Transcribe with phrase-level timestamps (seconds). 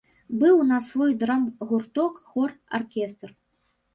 [0.43, 2.49] Быў у нас свой драмгурток, хор,
[2.81, 3.29] аркестр.